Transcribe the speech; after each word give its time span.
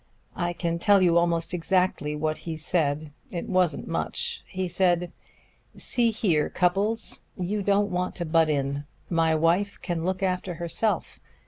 I 0.35 0.53
can 0.53 0.79
tell 0.79 0.99
you 1.03 1.15
almost 1.15 1.53
exactly 1.53 2.15
what 2.15 2.37
he 2.49 2.57
said 2.57 3.11
it 3.29 3.47
wasn't 3.47 3.87
much. 3.87 4.41
He 4.47 4.67
said, 4.67 5.11
'See 5.77 6.09
here, 6.09 6.49
Cupples, 6.49 7.27
you 7.37 7.61
don't 7.61 7.91
want 7.91 8.15
to 8.15 8.25
butt 8.25 8.49
in. 8.49 8.85
My 9.11 9.35
wife 9.35 9.77
can 9.83 10.03
look 10.03 10.23
after 10.23 10.55
herself. 10.55 11.19